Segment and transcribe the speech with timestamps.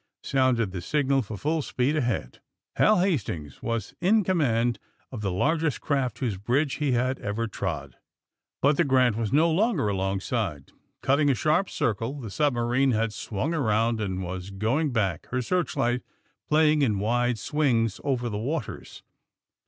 [0.23, 2.39] sounded the signal for full speed ahead.
[2.77, 4.79] Hal Hastings was in com mand
[5.11, 7.97] of the largest craft whose bridge he had ever trod.
[8.63, 10.71] But the ^' Grant'' was no longer alongside.
[11.03, 16.01] Cutting a sharp circle the submarine had swung around and was going back, her searchlight
[16.49, 19.03] playing in wide swings over the waters.